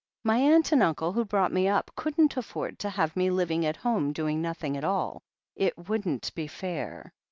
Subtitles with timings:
[0.23, 3.75] My aunt and uncle, who brought me up, couldn't afford to have me living at
[3.77, 5.21] home doing nothing at all—
[5.55, 7.13] it wouldn't be fair."